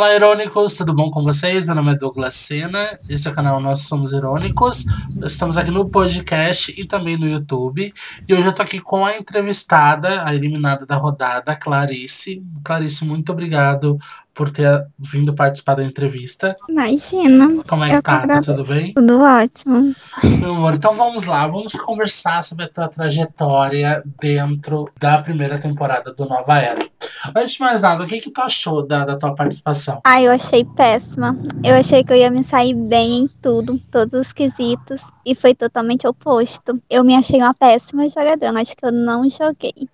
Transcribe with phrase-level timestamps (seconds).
[0.00, 1.66] Olá, Irônicos, tudo bom com vocês?
[1.66, 2.78] Meu nome é Douglas Sena,
[3.10, 4.86] esse é o canal Nós Somos Irônicos.
[5.22, 7.92] Estamos aqui no podcast e também no YouTube.
[8.26, 12.42] E hoje eu tô aqui com a entrevistada, a eliminada da rodada, Clarice.
[12.64, 13.98] Clarice, muito obrigado
[14.32, 16.56] por ter vindo participar da entrevista.
[16.66, 17.62] Imagina.
[17.68, 18.26] Como é que tá?
[18.26, 18.94] Tá tudo bem?
[18.94, 19.94] Tudo ótimo.
[20.24, 26.10] Meu amor, então vamos lá, vamos conversar sobre a tua trajetória dentro da primeira temporada
[26.14, 26.88] do Nova Era.
[27.34, 30.00] Antes de mais nada, o que, que tu achou da, da tua participação?
[30.04, 31.36] Ah, eu achei péssima.
[31.62, 35.54] Eu achei que eu ia me sair bem em tudo, todos os quesitos, e foi
[35.54, 36.80] totalmente oposto.
[36.88, 39.88] Eu me achei uma péssima jogadora, acho que eu não joguei.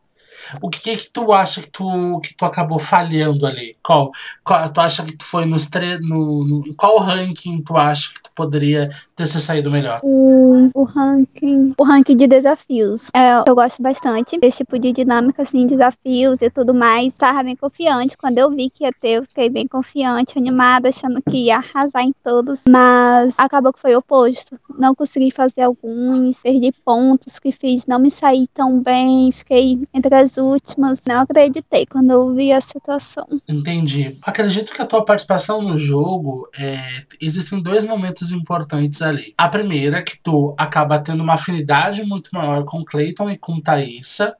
[0.62, 3.76] O que, que, que tu acha que tu, que tu acabou falhando ali?
[3.82, 4.10] Qual,
[4.44, 8.20] qual tu acha que tu foi nos tre no, no qual ranking tu acha que
[8.36, 10.00] poderia ter se saído melhor?
[10.04, 13.08] O, o ranking, o ranking de desafios.
[13.14, 17.14] É, eu gosto bastante desse tipo de dinâmica assim, desafios e tudo mais.
[17.14, 21.20] Tava bem confiante quando eu vi que ia ter, eu fiquei bem confiante, animada, achando
[21.22, 24.58] que ia arrasar em todos, mas acabou que foi o oposto.
[24.78, 30.14] Não consegui fazer alguns, perdi pontos que fiz, não me saí tão bem, fiquei entre
[30.14, 31.00] as últimas.
[31.06, 33.26] Não acreditei quando eu vi a situação.
[33.48, 34.16] Entendi.
[34.22, 36.78] Acredito que a tua participação no jogo é,
[37.20, 39.34] existem dois momentos importantes ali.
[39.36, 44.36] A primeira, que tu acaba tendo uma afinidade muito maior com Clayton e com Thaisa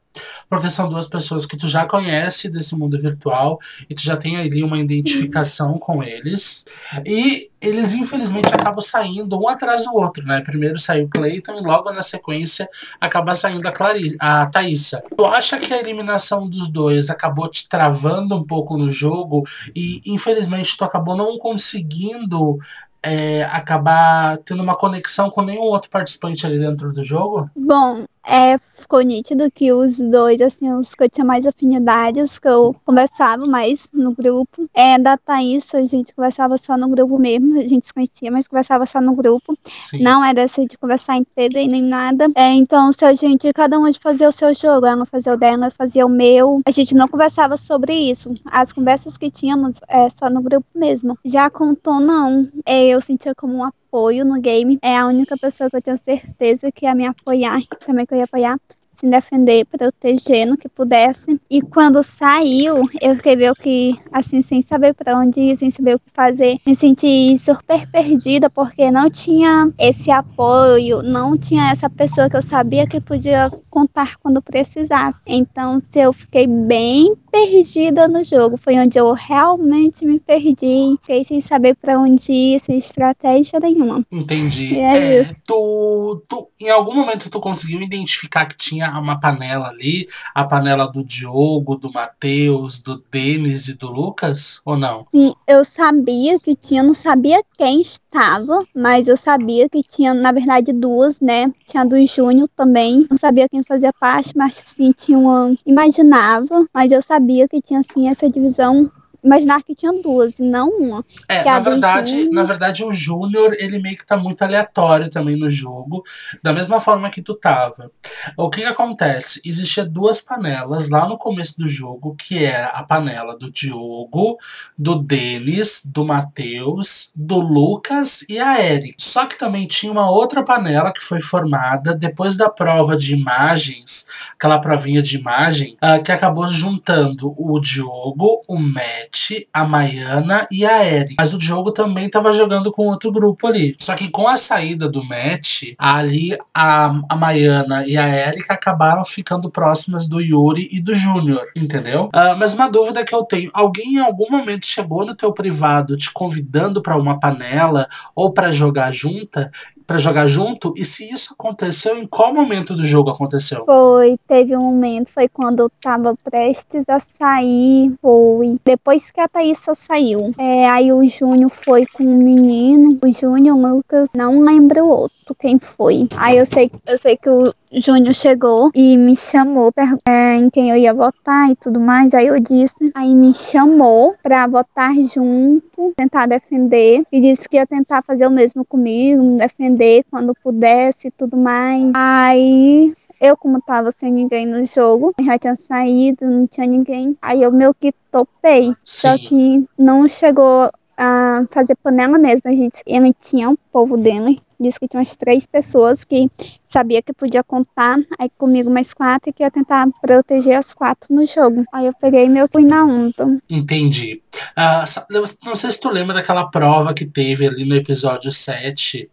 [0.48, 4.36] porque são duas pessoas que tu já conhece desse mundo virtual e tu já tem
[4.36, 6.64] ali uma identificação com eles.
[7.04, 10.40] E eles, infelizmente, acabam saindo um atrás do outro, né?
[10.40, 12.68] Primeiro saiu Clayton e logo na sequência
[13.00, 15.02] acaba saindo a, Clari a Thaísa.
[15.16, 19.42] Tu acha que a eliminação dos dois acabou te travando um pouco no jogo
[19.74, 22.58] e, infelizmente, tu acabou não conseguindo
[23.06, 27.48] é, acabar tendo uma conexão com nenhum outro participante ali dentro do jogo?
[27.56, 32.38] Bom, é, ficou nítido que os dois, assim, os que eu tinha mais afinidade, os
[32.38, 34.68] que eu conversava mais no grupo.
[34.74, 38.48] É, da Thaís, a gente conversava só no grupo mesmo, a gente se conhecia, mas
[38.48, 39.56] conversava só no grupo.
[39.72, 40.02] Sim.
[40.02, 42.28] Não era essa de conversar em TV nem nada.
[42.34, 45.36] É, então, se a gente, cada um de fazer o seu jogo, ela fazia o
[45.36, 48.34] dela, eu fazia o meu, a gente não conversava sobre isso.
[48.44, 51.16] As conversas que tínhamos é só no grupo mesmo.
[51.24, 51.48] Já
[51.82, 52.48] Tom, não.
[52.64, 53.64] É, eu sentia como um
[53.96, 54.78] apoio no game.
[54.82, 58.18] É a única pessoa que eu tenho certeza que ia me apoiar, também que eu
[58.18, 58.60] ia apoiar
[58.96, 61.40] se defender, proteger no que pudesse.
[61.50, 65.98] E quando saiu, eu meio que assim, sem saber para onde ir, sem saber o
[65.98, 66.58] que fazer.
[66.66, 72.42] Me senti super perdida porque não tinha esse apoio, não tinha essa pessoa que eu
[72.42, 75.20] sabia que podia contar quando precisasse.
[75.26, 81.24] Então, se eu fiquei bem perdida no jogo, foi onde eu realmente me perdi, fiquei
[81.24, 84.04] sem saber para onde ir, sem estratégia nenhuma.
[84.10, 84.78] Entendi.
[84.80, 90.06] É, é, tu, tu, em algum momento tu conseguiu identificar que tinha uma panela ali,
[90.34, 95.06] a panela do Diogo, do Matheus, do Denis e do Lucas, ou não?
[95.10, 100.32] Sim, eu sabia que tinha, não sabia quem estava, mas eu sabia que tinha, na
[100.32, 101.52] verdade, duas, né?
[101.66, 106.66] Tinha a do Júnior também, não sabia quem fazia parte, mas sim, tinha uma, imaginava,
[106.72, 108.90] mas eu sabia que tinha, assim, essa divisão
[109.26, 111.04] imaginar que tinha duas e não uma.
[111.28, 115.50] É, na verdade, na verdade, o Júnior, ele meio que tá muito aleatório também no
[115.50, 116.02] jogo,
[116.42, 117.90] da mesma forma que tu tava.
[118.36, 119.40] O que que acontece?
[119.44, 124.36] Existia duas panelas lá no começo do jogo, que era a panela do Diogo,
[124.78, 128.94] do Denis, do Matheus, do Lucas e a Eric.
[128.98, 134.06] Só que também tinha uma outra panela que foi formada depois da prova de imagens,
[134.34, 139.15] aquela provinha de imagem, uh, que acabou juntando o Diogo, o Matt
[139.52, 141.14] a Maiana e a Eri.
[141.18, 143.76] Mas o Diogo também estava jogando com outro grupo ali.
[143.78, 149.04] Só que com a saída do Matt, ali a, a Maiana e a Erika acabaram
[149.04, 152.04] ficando próximas do Yuri e do Júnior, entendeu?
[152.06, 155.96] Uh, mas uma dúvida que eu tenho: alguém em algum momento chegou no teu privado
[155.96, 159.50] te convidando para uma panela ou para jogar junta?
[159.86, 160.74] Para jogar junto?
[160.76, 163.64] E se isso aconteceu, em qual momento do jogo aconteceu?
[163.64, 169.28] Foi, teve um momento, foi quando eu tava prestes a sair, foi depois que a
[169.28, 170.32] Thaísa saiu.
[170.38, 174.88] É, aí o Júnior foi com o menino, o Júnior, o Lucas, não lembro o
[174.88, 176.08] outro quem foi.
[176.16, 179.70] Aí eu sei, eu sei que o Júnior chegou e me chamou
[180.06, 182.14] é, em quem eu ia votar e tudo mais.
[182.14, 187.02] Aí eu disse, aí me chamou pra votar junto, tentar defender.
[187.12, 191.90] E disse que ia tentar fazer o mesmo comigo, defender quando pudesse e tudo mais.
[191.94, 197.16] Aí eu, como tava sem ninguém no jogo, já tinha saído, não tinha ninguém.
[197.20, 198.66] Aí eu meio que topei.
[198.66, 199.08] Sim.
[199.08, 202.42] Só que não chegou a fazer panela mesmo.
[202.44, 206.30] A gente, ele tinha o povo dele disse que tinha umas três pessoas que
[206.68, 211.14] sabia que podia contar, aí comigo mais quatro, e que ia tentar proteger as quatro
[211.14, 211.64] no jogo.
[211.72, 213.38] Aí eu peguei meu fui na onda.
[213.48, 214.22] Entendi.
[214.56, 219.10] Uh, não sei se tu lembra daquela prova que teve ali no episódio 7,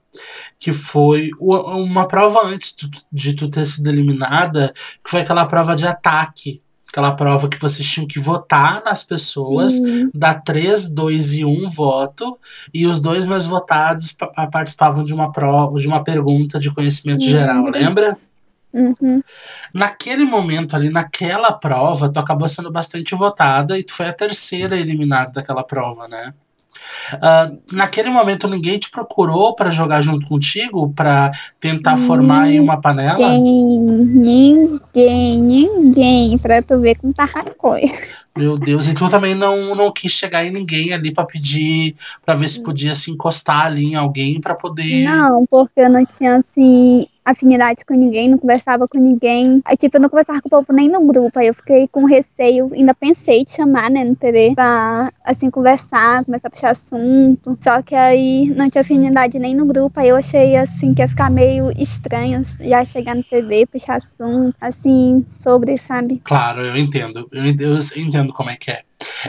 [0.59, 2.75] que foi uma prova antes
[3.11, 4.73] de tu ter sido eliminada,
[5.03, 6.61] que foi aquela prova de ataque
[6.93, 10.11] aquela prova que vocês tinham que votar nas pessoas, uhum.
[10.13, 12.39] dar 3, 2 e 1 voto,
[12.71, 14.15] e os dois mais votados
[14.51, 17.29] participavam de uma prova, de uma pergunta de conhecimento uhum.
[17.29, 18.15] geral, lembra?
[18.71, 19.19] Uhum.
[19.73, 24.77] Naquele momento ali, naquela prova, tu acabou sendo bastante votada e tu foi a terceira
[24.77, 26.31] eliminada daquela prova, né?
[27.15, 32.79] Uh, naquele momento ninguém te procurou para jogar junto contigo, para tentar formar aí uma
[32.79, 33.29] panela?
[33.29, 37.93] Ninguém, ninguém, ninguém, pra tu ver como tá a coisa.
[38.35, 42.33] Meu Deus, e tu também não, não quis chegar em ninguém ali para pedir, para
[42.33, 45.03] ver se podia se encostar ali em alguém para poder.
[45.03, 49.61] Não, porque eu não tinha assim afinidade com ninguém, não conversava com ninguém.
[49.65, 51.39] Aí, tipo, eu não conversava com o povo nem no grupo.
[51.39, 56.23] Aí eu fiquei com receio, ainda pensei de chamar, né, no TV, pra, assim, conversar,
[56.25, 57.57] começar a puxar assunto.
[57.61, 59.99] Só que aí não tinha afinidade nem no grupo.
[59.99, 64.55] Aí eu achei, assim, que ia ficar meio estranho já chegar no TV, puxar assunto,
[64.59, 66.21] assim, sobre, sabe?
[66.23, 67.27] Claro, eu entendo.
[67.31, 68.81] Eu entendo, eu entendo como é que é.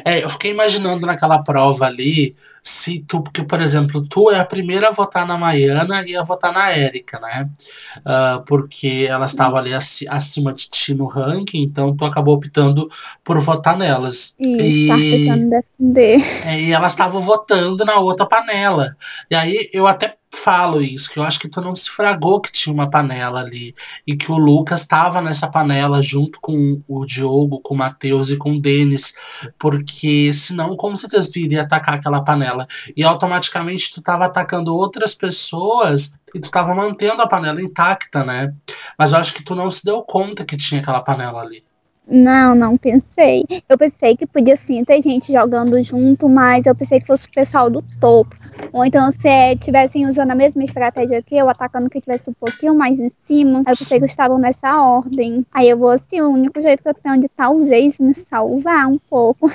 [0.05, 4.45] É, eu fiquei imaginando naquela prova ali, se tu, porque, por exemplo, tu é a
[4.45, 7.51] primeira a votar na Maiana e a votar na Érica, né?
[7.99, 12.89] Uh, porque elas estavam ali acima de ti no ranking, então tu acabou optando
[13.23, 14.35] por votar nelas.
[14.39, 16.21] e, tá defender.
[16.47, 18.97] É, e elas estavam votando na outra panela.
[19.31, 22.53] E aí eu até falo isso, que eu acho que tu não se fragou que
[22.53, 23.75] tinha uma panela ali.
[24.07, 28.37] E que o Lucas estava nessa panela junto com o Diogo, com o Matheus e
[28.37, 29.15] com o Denis.
[29.59, 32.67] Porque senão, com certeza, tu iria atacar aquela panela.
[32.97, 38.53] E automaticamente tu estava atacando outras pessoas e tu estava mantendo a panela intacta, né?
[38.99, 41.65] Mas eu acho que tu não se deu conta que tinha aquela panela ali.
[42.07, 43.45] Não, não pensei.
[43.69, 47.33] Eu pensei que podia sim ter gente jogando junto, mas eu pensei que fosse o
[47.33, 48.37] pessoal do topo.
[48.73, 52.75] Ou então se estivessem usando a mesma estratégia que eu, atacando que tivesse um pouquinho
[52.75, 53.61] mais em cima.
[53.61, 55.47] Eu pensei que estavam nessa ordem.
[55.53, 58.99] Aí eu vou assim, o único jeito que eu tenho de talvez me salvar um
[58.99, 59.51] pouco.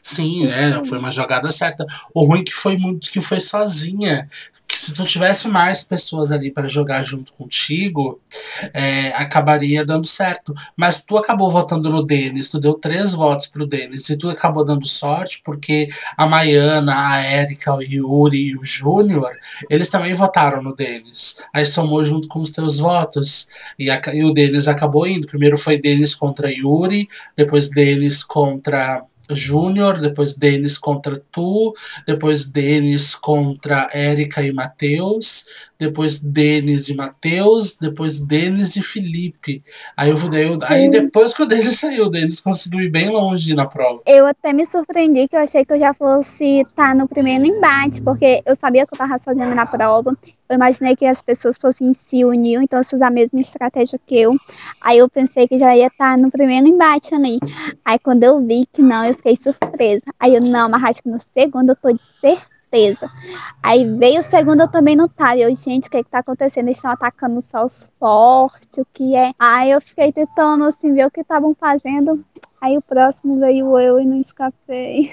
[0.00, 1.86] Sim, é, foi uma jogada certa.
[2.12, 4.28] O ruim que foi muito que foi sozinha
[4.74, 8.20] que se tu tivesse mais pessoas ali para jogar junto contigo,
[8.72, 10.52] é, acabaria dando certo.
[10.76, 14.64] Mas tu acabou votando no Denis, tu deu três votos pro Denis, e tu acabou
[14.64, 15.86] dando sorte porque
[16.18, 19.30] a Maiana, a Érica, o Yuri e o Júnior,
[19.70, 21.40] eles também votaram no Denis.
[21.54, 23.46] Aí somou junto com os teus votos.
[23.78, 25.28] E, a, e o Denis acabou indo.
[25.28, 31.74] Primeiro foi Denis contra Yuri, depois Denis contra Júnior, depois Denis contra tu,
[32.06, 35.46] depois Denis contra Érica e Matheus,
[35.78, 39.62] depois Denis e Matheus, depois Denis e Felipe.
[39.96, 43.10] Aí eu daí, eu, aí depois que o Denis saiu, o Denis conseguiu ir bem
[43.10, 44.02] longe na prova.
[44.06, 47.44] Eu até me surpreendi que eu achei que eu já fosse estar tá no primeiro
[47.44, 50.16] embate, porque eu sabia que eu estava sozinha na prova.
[50.48, 54.18] Eu imaginei que as pessoas fossem se unir, então se usar a mesma estratégia que
[54.18, 54.36] eu.
[54.80, 57.38] Aí eu pensei que já ia estar no primeiro embate ali.
[57.84, 60.04] Aí quando eu vi que não, eu fiquei surpresa.
[60.18, 63.08] Aí eu, não, mas acho que no segundo eu tô de certeza certeza.
[63.62, 65.38] Aí veio o segundo, eu também não tava.
[65.38, 66.66] Eu, gente, o que é que tá acontecendo?
[66.66, 69.32] Eles estão atacando só os fortes, o que é?
[69.38, 72.24] Aí eu fiquei tentando, assim, ver o que estavam fazendo.
[72.64, 75.12] Aí o próximo veio eu e não escapei.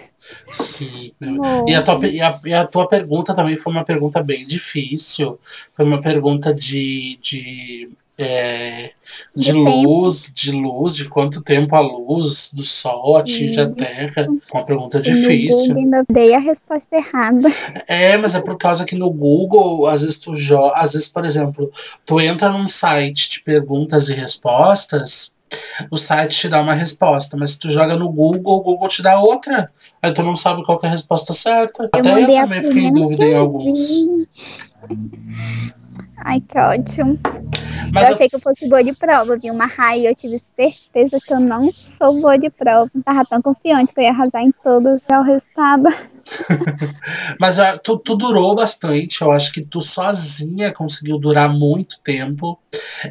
[0.50, 1.12] Sim.
[1.67, 5.38] E a, tua, e, a, e a tua pergunta também foi uma pergunta bem difícil.
[5.75, 8.91] Foi uma pergunta de, de é,
[9.36, 10.36] de, de luz, tempo.
[10.36, 13.62] de luz, de quanto tempo a luz do Sol atinge Isso.
[13.62, 14.27] a Terra.
[14.53, 15.72] Uma pergunta difícil.
[15.72, 17.50] Eu ainda dei a resposta errada.
[17.86, 21.25] É, mas é por causa que no Google, às vezes tu joga, às vezes, por
[21.25, 21.70] exemplo,
[22.05, 25.36] tu entra num site de perguntas e respostas,
[25.90, 29.01] o site te dá uma resposta, mas se tu joga no Google, o Google te
[29.01, 29.70] dá outra.
[30.01, 31.84] Aí tu não sabe qual é a resposta certa.
[31.84, 34.06] Eu Até eu também fiquei em dúvida em alguns.
[36.24, 37.20] Ai, que ótimo.
[37.94, 41.18] Mas eu achei que eu fosse boa de prova, vi uma raia eu tive certeza
[41.25, 42.90] que eu não sou boa de prova.
[43.04, 45.90] Tava tão confiante que eu ia arrasar em todos é o resultado.
[47.40, 52.60] Mas uh, tu, tu durou bastante, eu acho que tu sozinha conseguiu durar muito tempo.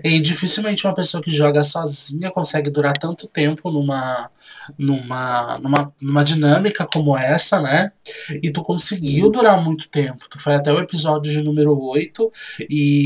[0.03, 4.31] E dificilmente uma pessoa que joga sozinha consegue durar tanto tempo numa,
[4.79, 7.93] numa, numa, numa dinâmica como essa, né?
[8.43, 10.29] E tu conseguiu durar muito tempo.
[10.29, 12.33] Tu foi até o episódio de número 8
[12.71, 13.00] e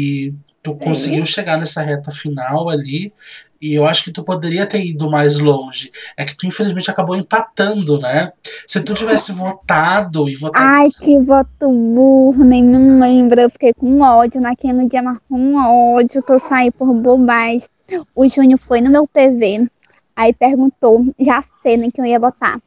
[0.63, 3.13] tu conseguiu chegar nessa reta final ali.
[3.61, 5.91] E eu acho que tu poderia ter ido mais longe.
[6.17, 8.33] É que tu, infelizmente, acabou empatando, né?
[8.67, 10.65] Se tu tivesse votado e votado.
[10.65, 13.41] Ai, que voto burro, nem me lembro.
[13.41, 17.69] Eu fiquei com ódio naquele dia, mas com ódio que eu saí por bobagem.
[18.15, 19.69] O Júnior foi no meu PV,
[20.17, 22.61] aí perguntou, já sei nem que eu ia votar.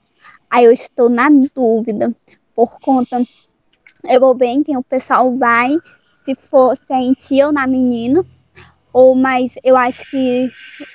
[0.49, 2.13] Aí eu estou na dúvida,
[2.55, 3.21] por conta.
[4.03, 5.75] Eu vou ver em quem o pessoal vai,
[6.27, 8.25] se for se é ou na menina
[8.91, 10.49] ou mas eu acho que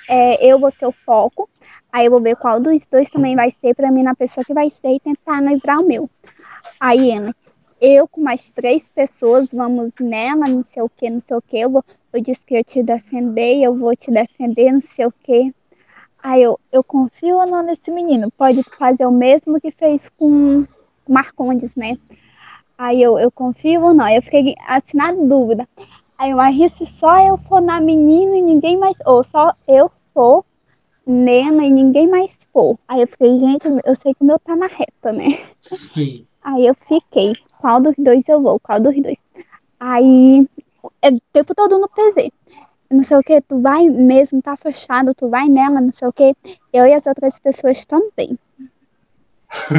[0.07, 1.49] é, eu vou ser o foco.
[1.91, 4.53] Aí eu vou ver qual dos dois também vai ser para mim na pessoa que
[4.53, 6.09] vai ser e tentar livrar o meu.
[6.79, 7.35] Aí, Ana,
[7.79, 11.57] eu com mais três pessoas, vamos nela, não sei o que, não sei o que.
[11.57, 15.11] Eu, vou, eu disse que eu te defender, eu vou te defender, não sei o
[15.11, 15.53] que.
[16.21, 18.29] Aí eu, eu confio ou não nesse menino?
[18.31, 20.65] Pode fazer o mesmo que fez com
[21.07, 21.97] Marcondes, né?
[22.83, 24.09] Aí eu, eu confio ou não?
[24.09, 25.65] Eu fiquei assim na dúvida.
[26.17, 28.97] Aí eu arrisco só eu for na menina e ninguém mais.
[29.05, 30.43] Ou só eu for
[31.07, 32.77] nena e ninguém mais for.
[32.85, 35.39] Aí eu fiquei, gente, eu sei que o meu tá na reta, né?
[35.61, 36.27] Sim.
[36.43, 38.59] Aí eu fiquei, qual dos dois eu vou?
[38.59, 39.17] Qual dos dois?
[39.79, 40.45] Aí,
[41.01, 42.33] é o tempo todo no PV.
[42.91, 46.11] Não sei o que, tu vai mesmo, tá fechado, tu vai nela, não sei o
[46.11, 46.35] que.
[46.73, 48.37] Eu e as outras pessoas também.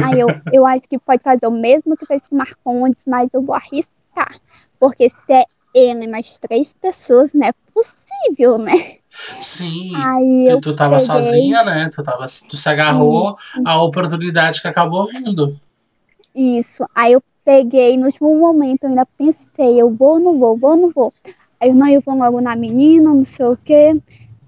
[0.03, 3.41] Aí eu, eu acho que pode fazer o mesmo que fez com Marcondes, mas eu
[3.41, 4.39] vou arriscar.
[4.79, 8.97] Porque se é ele mais três pessoas, não é possível, né?
[9.39, 11.05] Sim, Aí tu, tu tava peguei...
[11.05, 11.89] sozinha, né?
[11.89, 15.59] Tu, tava, tu se agarrou à oportunidade que acabou vindo.
[16.33, 16.85] Isso.
[16.93, 20.89] Aí eu peguei, no último momento, eu ainda pensei, eu vou, não vou, vou, não
[20.89, 21.13] vou.
[21.59, 24.01] Aí eu, não, eu vou logo na menina, não sei o quê.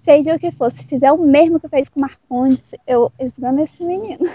[0.04, 3.64] Seja o que for, se fizer o mesmo que fez com o Marcondes, eu esgano
[3.64, 4.30] esse menino.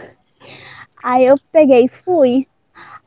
[1.02, 2.46] Aí eu peguei e fui.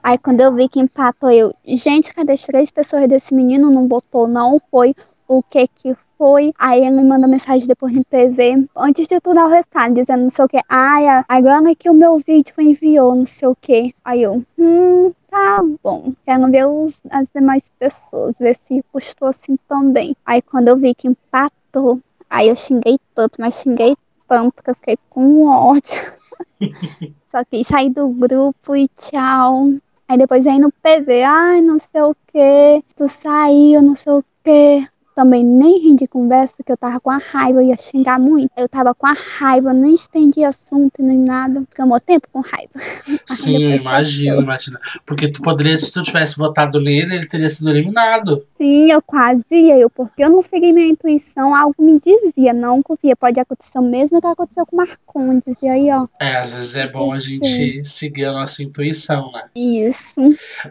[0.03, 3.71] Aí quando eu vi que empatou, eu, gente, cadê as três pessoas desse menino?
[3.71, 4.93] Não botou, não foi
[5.27, 6.53] o que que foi.
[6.57, 10.23] Aí ele me manda mensagem depois no PV, antes de tudo dar o resultado, dizendo
[10.23, 10.59] não sei o que.
[10.69, 13.95] Ai, agora que o meu vídeo enviou, não sei o que.
[14.03, 16.13] Aí eu, hum, tá bom.
[16.25, 20.15] Quero ver os, as demais pessoas, ver se custou assim também.
[20.25, 21.99] Aí quando eu vi que empatou,
[22.29, 23.95] aí eu xinguei tanto, mas xinguei
[24.27, 26.01] tanto que eu fiquei com ódio.
[27.31, 29.73] Só que saí do grupo e tchau.
[30.07, 34.23] Aí depois aí no PV, ai, não sei o que, tu saiu, não sei o
[34.43, 38.51] que também nem de conversa, que eu tava com a raiva, eu ia xingar muito.
[38.57, 41.63] Eu tava com a raiva, nem estendi assunto nem nada.
[41.69, 42.73] Ficamos tempo com raiva.
[43.25, 44.79] Sim, eu imagino, imagina.
[45.05, 48.45] Porque tu poderia, se tu tivesse votado nele, ele teria sido eliminado.
[48.57, 52.83] Sim, eu quase ia, eu, porque eu não segui minha intuição, algo me dizia, não
[52.83, 56.07] confia, pode acontecer o mesmo que aconteceu com o Marcondes, e aí, ó.
[56.19, 57.83] É, às vezes é bom a gente Sim.
[57.83, 59.45] seguir a nossa intuição, né?
[59.55, 60.15] Isso.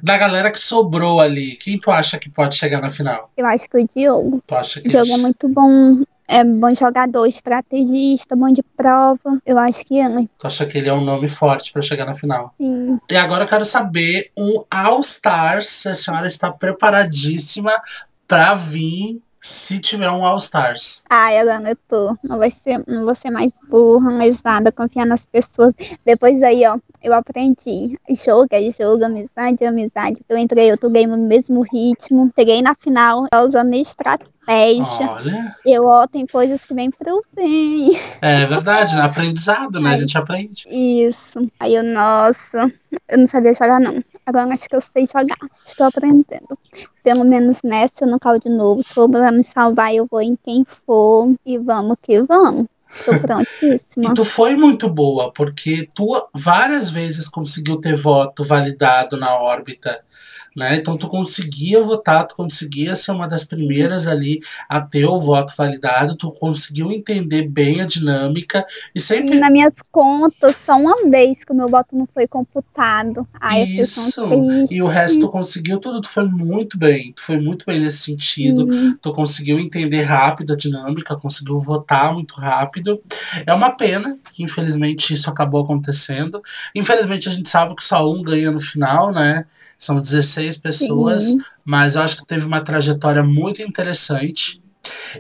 [0.03, 3.31] Da galera que sobrou ali, quem tu acha que pode chegar na final?
[3.37, 4.34] Eu acho que o Diogo.
[4.47, 6.03] Tu acha que o jogo é muito bom.
[6.27, 9.39] É bom jogador, estrategista, bom de prova.
[9.45, 10.09] Eu acho que é.
[10.39, 12.55] Tu acha que ele é um nome forte para chegar na final?
[12.57, 12.99] Sim.
[13.11, 17.73] E agora eu quero saber um All Stars, se a senhora está preparadíssima
[18.27, 21.05] para vir se tiver um All Stars.
[21.11, 22.17] Ai, agora eu tô.
[22.23, 24.11] Não vai ser, não vou ser mais burra,
[24.45, 25.75] nada, confiar nas pessoas.
[26.05, 27.99] Depois aí, ó, eu aprendi.
[28.11, 30.21] Jogo é jogo, amizade é amizade.
[30.29, 32.31] Eu entrei outro game no mesmo ritmo.
[32.35, 35.09] Cheguei na final, usando estratégia.
[35.09, 35.55] Olha.
[35.65, 37.99] Eu, ó, tem coisas que vem pro bem.
[38.21, 39.03] É verdade, né?
[39.03, 39.95] aprendizado, né?
[39.95, 40.67] A gente aprende.
[40.69, 41.51] Isso.
[41.61, 42.73] Aí eu, nossa,
[43.09, 44.03] eu não sabia jogar, não.
[44.27, 45.37] Agora acho que eu sei jogar.
[45.65, 46.59] Estou aprendendo.
[47.03, 48.83] Pelo menos nessa eu não caio de novo.
[48.83, 51.35] Se for pra me salvar, eu vou em quem for.
[51.45, 52.67] E vamos que vamos.
[52.95, 53.81] Estou prontíssima.
[53.99, 60.01] e tu foi muito boa, porque tu várias vezes conseguiu ter voto validado na órbita
[60.55, 60.77] né?
[60.77, 65.53] Então tu conseguia votar, tu conseguia ser uma das primeiras ali a ter o voto
[65.57, 69.39] validado, tu conseguiu entender bem a dinâmica e sempre.
[69.39, 73.27] Nas minhas contas, só uma vez que o meu voto não foi computado.
[73.41, 74.29] Ai, Isso.
[74.71, 77.99] E o resto tu conseguiu tudo, tu foi muito bem, tu foi muito bem nesse
[77.99, 78.71] sentido.
[78.73, 78.97] Sim.
[79.01, 83.01] Tu conseguiu entender rápido a dinâmica, conseguiu votar muito rápido.
[83.47, 86.43] É uma pena que infelizmente isso acabou acontecendo.
[86.75, 89.47] Infelizmente a gente sabe que só um ganha no final, né?
[89.79, 91.39] São 16 pessoas, Sim.
[91.65, 94.63] mas eu acho que teve uma trajetória muito interessante.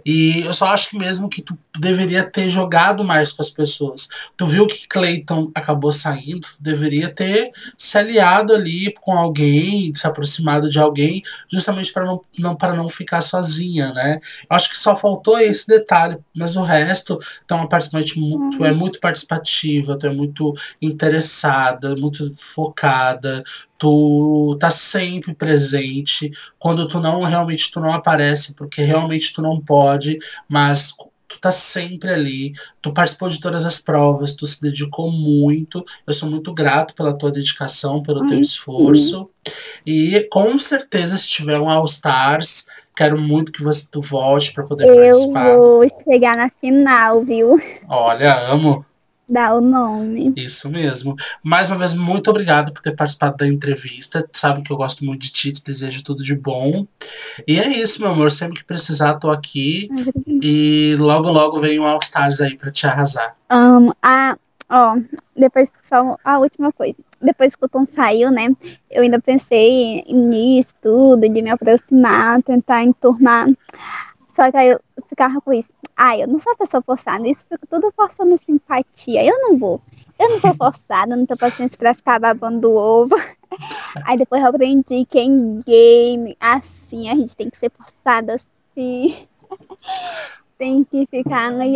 [0.04, 4.09] E eu só acho que mesmo que tu deveria ter jogado mais com as pessoas.
[4.37, 10.06] Tu viu que Clayton acabou saindo, tu deveria ter se aliado ali com alguém, se
[10.06, 14.18] aproximado de alguém, justamente para não, não, não ficar sozinha, né?
[14.49, 18.14] Eu acho que só faltou esse detalhe, mas o resto, tu é uma participante,
[18.56, 23.42] tu é muito participativa, tu é muito interessada, muito focada,
[23.76, 26.30] Tu tá sempre presente.
[26.59, 30.19] Quando tu não realmente tu não aparece, porque realmente tu não pode,
[30.49, 30.93] mas
[31.27, 35.85] tu tá sempre ali, tu participou de todas as provas, tu se dedicou muito.
[36.07, 39.29] Eu sou muito grato pela tua dedicação, pelo teu esforço.
[39.85, 44.65] E com certeza, se tiver um All Stars, quero muito que você tu volte para
[44.65, 45.57] poder Eu participar.
[45.57, 47.61] vou chegar na final, viu?
[47.89, 48.85] Olha, amo.
[49.28, 50.33] Dá o nome.
[50.37, 51.16] Isso mesmo.
[51.43, 54.28] Mais uma vez, muito obrigado por ter participado da entrevista.
[54.33, 56.87] Sabe que eu gosto muito de ti, te desejo tudo de bom.
[57.47, 58.31] E é isso, meu amor.
[58.31, 59.88] Sempre que precisar, tô aqui.
[60.43, 63.35] E logo, logo vem um All Stars aí pra te arrasar.
[63.49, 63.95] Amo.
[64.02, 64.37] Ah,
[64.69, 64.97] ó,
[65.37, 66.99] depois só a última coisa.
[67.21, 68.49] Depois que o Tom saiu, né?
[68.90, 73.49] Eu ainda pensei nisso, tudo, de me aproximar, tentar enturmar.
[74.35, 75.73] Só que aí eu ficava com isso.
[75.97, 79.25] Ah, eu não sou uma pessoa forçada, isso fica tudo forçando simpatia.
[79.25, 79.81] Eu não vou.
[80.19, 83.14] Eu não sou forçada, não tenho paciência pra ficar babando ovo.
[84.05, 89.17] Aí depois eu aprendi que em game, assim, a gente tem que ser forçada assim.
[90.57, 91.75] Tem que ficar aí,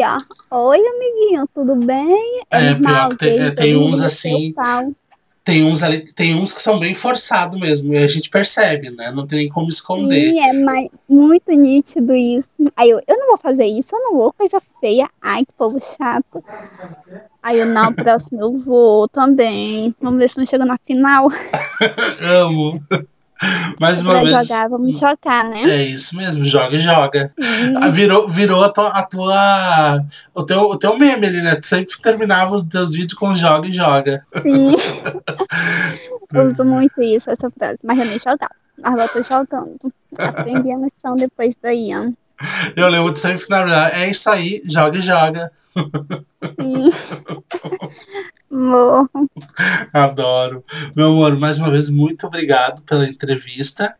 [0.50, 0.56] ó.
[0.68, 2.42] Oi, amiguinho, tudo bem?
[2.48, 4.82] É, pior normal, que tem- é, tem uns assim- pessoal.
[5.48, 7.94] Tem uns ali, tem uns que são bem forçados mesmo.
[7.94, 9.10] E a gente percebe, né?
[9.10, 10.32] Não tem nem como esconder.
[10.32, 12.50] Sim, é mais, muito nítido isso.
[12.76, 15.08] Aí eu, eu não vou fazer isso, eu não vou, coisa feia.
[15.22, 16.44] Ai, que povo chato.
[17.42, 19.94] Aí eu, não, próximo eu vou também.
[20.02, 21.28] Vamos ver se não chega na final.
[22.20, 22.78] Amo.
[23.80, 24.48] Mais uma pra vez.
[24.48, 25.62] jogar, vamos chocar, né?
[25.62, 27.32] É isso mesmo, joga e joga.
[27.76, 30.04] Ah, Virou, virou a tua, a tua.
[30.34, 31.54] o, teu, o teu meme ali, né?
[31.54, 34.26] Tu sempre terminava os teus vídeos com joga e joga.
[34.42, 34.74] Sim.
[36.34, 37.78] uso muito isso, essa frase.
[37.82, 38.54] Mas eu nem jogava.
[38.82, 39.78] Agora eu tô jogando.
[40.16, 42.10] Aprendi a lição depois daí, ó.
[42.76, 43.98] Eu lembro de sempre finalizar.
[43.98, 45.50] É isso aí, joga e joga.
[49.92, 50.64] Adoro.
[50.96, 53.94] Meu amor, mais uma vez, muito obrigado pela entrevista.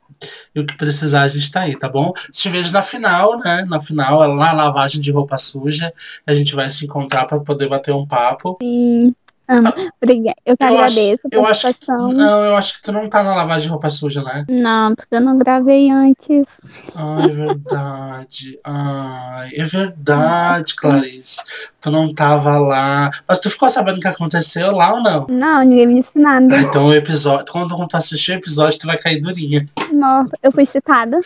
[0.55, 2.13] E o que precisar, a gente tá aí, tá bom?
[2.33, 3.65] Te vejo na final, né?
[3.69, 5.93] Na final, lá na lavagem de roupa suja.
[6.27, 8.59] A gente vai se encontrar pra poder bater um papo.
[8.63, 9.15] Sim.
[9.49, 9.73] Amo.
[10.03, 10.37] Obrigada.
[10.45, 11.87] Eu que Eu acho- agradeço a Eu acho que.
[11.89, 14.45] Não, eu acho que tu não tá na lavagem de roupa suja, né?
[14.49, 16.47] Não, porque eu não gravei antes.
[16.95, 18.59] Ai, é verdade.
[18.65, 21.43] Ai, é verdade, Clarice.
[21.81, 23.11] Tu não tava lá.
[23.27, 25.27] Mas tu ficou sabendo o que aconteceu lá ou não?
[25.31, 26.55] Não, ninguém me disse nada.
[26.55, 27.47] Ah, Então o episódio.
[27.53, 29.65] Quando tu assistir o episódio, tu vai cair durinha.
[29.93, 31.19] Nossa, eu fui citada.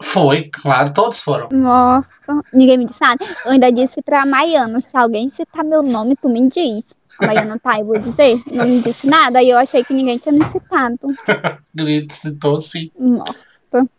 [0.00, 1.48] Foi, claro, todos foram.
[1.50, 2.06] Nossa,
[2.52, 3.24] ninguém me disse nada.
[3.46, 6.84] Eu ainda disse pra Maiana, se alguém citar meu nome, tu me diz.
[7.20, 8.42] A tá, eu vou dizer.
[8.50, 10.98] Não me disse nada, e eu achei que ninguém tinha me citado.
[11.76, 12.90] Ele citou sim.
[12.98, 13.46] Nossa.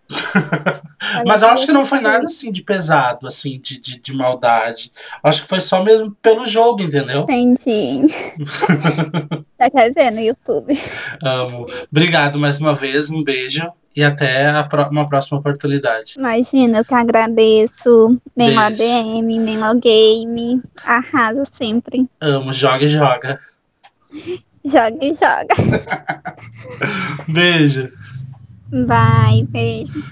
[1.26, 4.92] Mas eu acho que não foi nada assim de pesado, assim, de, de, de maldade.
[5.22, 7.22] Acho que foi só mesmo pelo jogo, entendeu?
[7.22, 8.08] Entendi.
[9.60, 10.80] Já quer ver no YouTube.
[11.22, 11.68] Amo.
[11.92, 16.14] Obrigado mais uma vez, um beijo e até a pró- uma próxima oportunidade.
[16.20, 18.22] Imagina, eu que agradeço.
[18.38, 18.78] Bem Beijo.
[18.78, 20.62] DM, bem game.
[20.86, 22.08] Arrasa sempre.
[22.22, 23.40] Amo, joga e joga.
[24.64, 26.34] Joga e joga.
[27.28, 27.90] Beijo.
[28.86, 30.04] Vai, beijo.